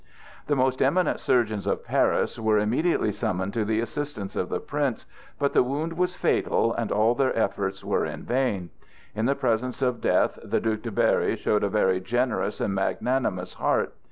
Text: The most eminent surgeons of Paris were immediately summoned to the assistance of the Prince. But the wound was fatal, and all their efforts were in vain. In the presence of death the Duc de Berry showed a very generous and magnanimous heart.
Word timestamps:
The 0.47 0.55
most 0.55 0.81
eminent 0.81 1.19
surgeons 1.19 1.67
of 1.67 1.83
Paris 1.85 2.39
were 2.39 2.57
immediately 2.57 3.11
summoned 3.11 3.53
to 3.53 3.63
the 3.63 3.79
assistance 3.81 4.35
of 4.35 4.49
the 4.49 4.59
Prince. 4.59 5.05
But 5.37 5.53
the 5.53 5.61
wound 5.61 5.93
was 5.93 6.15
fatal, 6.15 6.73
and 6.73 6.91
all 6.91 7.13
their 7.13 7.37
efforts 7.37 7.83
were 7.83 8.03
in 8.03 8.23
vain. 8.23 8.71
In 9.13 9.27
the 9.27 9.35
presence 9.35 9.79
of 9.83 10.01
death 10.01 10.39
the 10.43 10.59
Duc 10.59 10.81
de 10.81 10.89
Berry 10.89 11.35
showed 11.35 11.63
a 11.63 11.69
very 11.69 11.99
generous 11.99 12.59
and 12.59 12.73
magnanimous 12.73 13.53
heart. 13.53 13.93